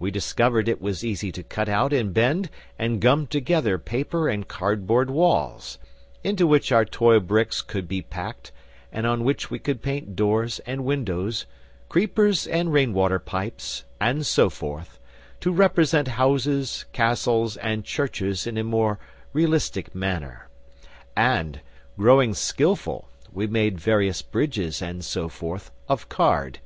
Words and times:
We 0.00 0.10
discovered 0.10 0.68
it 0.68 0.80
was 0.82 1.04
easy 1.04 1.30
to 1.30 1.44
cut 1.44 1.68
out 1.68 1.92
and 1.92 2.12
bend 2.12 2.50
and 2.80 3.00
gum 3.00 3.28
together 3.28 3.78
paper 3.78 4.28
and 4.28 4.48
cardboard 4.48 5.08
walls, 5.08 5.78
into 6.24 6.48
which 6.48 6.72
our 6.72 6.84
toy 6.84 7.20
bricks 7.20 7.60
could 7.62 7.86
be 7.86 8.02
packed, 8.02 8.50
and 8.92 9.06
on 9.06 9.22
which 9.22 9.52
we 9.52 9.60
could 9.60 9.80
paint 9.80 10.16
doors 10.16 10.58
and 10.66 10.84
windows, 10.84 11.46
creepers 11.88 12.48
and 12.48 12.72
rain 12.72 12.92
water 12.92 13.20
pipes, 13.20 13.84
and 14.00 14.26
so 14.26 14.50
forth, 14.50 14.98
to 15.38 15.52
represent 15.52 16.08
houses, 16.08 16.84
castles, 16.92 17.56
and 17.58 17.84
churches 17.84 18.48
in 18.48 18.58
a 18.58 18.64
more 18.64 18.98
realistic 19.32 19.94
manner, 19.94 20.48
and, 21.14 21.60
growing 21.96 22.34
skilful, 22.34 23.08
we 23.32 23.46
made 23.46 23.78
various 23.78 24.22
bridges 24.22 24.82
and 24.82 25.04
so 25.04 25.28
forth 25.28 25.70
of 25.88 26.08
card. 26.08 26.58